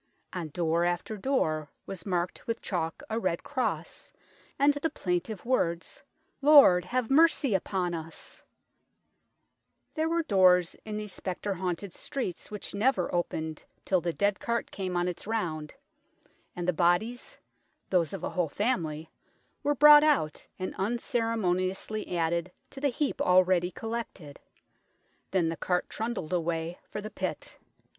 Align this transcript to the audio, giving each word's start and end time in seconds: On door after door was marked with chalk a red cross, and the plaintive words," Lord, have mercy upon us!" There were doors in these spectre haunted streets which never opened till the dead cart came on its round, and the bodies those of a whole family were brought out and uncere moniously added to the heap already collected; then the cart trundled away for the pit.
On 0.33 0.49
door 0.49 0.83
after 0.83 1.15
door 1.15 1.69
was 1.85 2.07
marked 2.07 2.47
with 2.47 2.59
chalk 2.59 3.03
a 3.07 3.19
red 3.19 3.43
cross, 3.43 4.11
and 4.57 4.73
the 4.73 4.89
plaintive 4.89 5.45
words," 5.45 6.01
Lord, 6.41 6.85
have 6.85 7.11
mercy 7.11 7.53
upon 7.53 7.93
us!" 7.93 8.41
There 9.93 10.09
were 10.09 10.23
doors 10.23 10.75
in 10.85 10.97
these 10.97 11.13
spectre 11.13 11.53
haunted 11.53 11.93
streets 11.93 12.49
which 12.49 12.73
never 12.73 13.13
opened 13.13 13.63
till 13.85 14.01
the 14.01 14.11
dead 14.11 14.39
cart 14.39 14.71
came 14.71 14.97
on 14.97 15.07
its 15.07 15.27
round, 15.27 15.75
and 16.55 16.67
the 16.67 16.73
bodies 16.73 17.37
those 17.91 18.11
of 18.11 18.23
a 18.23 18.31
whole 18.31 18.49
family 18.49 19.11
were 19.61 19.75
brought 19.75 20.03
out 20.03 20.47
and 20.57 20.73
uncere 20.79 21.37
moniously 21.37 22.17
added 22.17 22.51
to 22.71 22.81
the 22.81 22.89
heap 22.89 23.21
already 23.21 23.69
collected; 23.69 24.39
then 25.29 25.49
the 25.49 25.55
cart 25.57 25.87
trundled 25.91 26.33
away 26.33 26.79
for 26.89 27.01
the 27.01 27.11
pit. 27.11 27.59